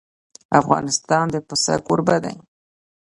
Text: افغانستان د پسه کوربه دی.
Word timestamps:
افغانستان 0.59 1.25
د 1.33 1.35
پسه 1.47 1.73
کوربه 1.85 2.17
دی. 2.23 2.35